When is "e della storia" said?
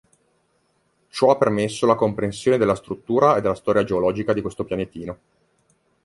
3.37-3.83